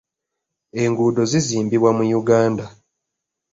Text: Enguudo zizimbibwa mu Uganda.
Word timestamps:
Enguudo 0.83 1.21
zizimbibwa 1.31 1.89
mu 1.97 2.03
Uganda. 2.21 2.65